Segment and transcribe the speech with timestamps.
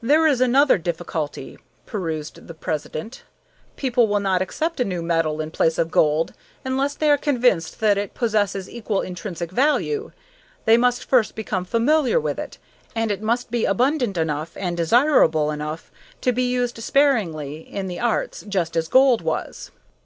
[0.00, 3.24] "There is another difficulty," pursued the president.
[3.74, 6.32] "People will not accept a new metal in place of gold
[6.64, 10.12] unless they are convinced that it possesses equal intrinsic value.
[10.64, 12.58] They must first become familiar with it,
[12.94, 15.90] and it must be abundant enough and desirable enough
[16.20, 19.72] to be used sparingly in the arts, just as gold was."